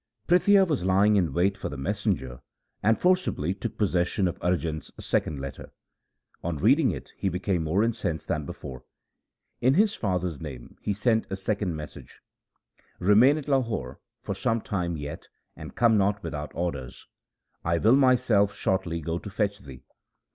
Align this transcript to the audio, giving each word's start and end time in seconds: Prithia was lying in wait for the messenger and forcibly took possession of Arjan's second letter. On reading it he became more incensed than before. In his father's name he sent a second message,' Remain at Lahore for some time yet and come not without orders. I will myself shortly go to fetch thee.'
Prithia 0.27 0.65
was 0.67 0.83
lying 0.83 1.15
in 1.15 1.31
wait 1.31 1.55
for 1.55 1.69
the 1.69 1.77
messenger 1.77 2.41
and 2.81 2.99
forcibly 2.99 3.53
took 3.53 3.77
possession 3.77 4.27
of 4.27 4.39
Arjan's 4.39 4.89
second 4.99 5.39
letter. 5.39 5.71
On 6.43 6.57
reading 6.57 6.89
it 6.89 7.11
he 7.17 7.29
became 7.29 7.63
more 7.65 7.83
incensed 7.83 8.27
than 8.27 8.43
before. 8.43 8.83
In 9.61 9.75
his 9.75 9.93
father's 9.93 10.41
name 10.41 10.75
he 10.81 10.91
sent 10.95 11.31
a 11.31 11.35
second 11.35 11.75
message,' 11.75 12.19
Remain 13.09 13.37
at 13.37 13.47
Lahore 13.47 13.99
for 14.23 14.33
some 14.33 14.59
time 14.59 14.97
yet 14.97 15.27
and 15.55 15.75
come 15.75 15.99
not 15.99 16.23
without 16.23 16.51
orders. 16.55 17.05
I 17.63 17.77
will 17.77 17.95
myself 17.95 18.55
shortly 18.55 19.01
go 19.01 19.19
to 19.19 19.29
fetch 19.29 19.59
thee.' 19.59 19.83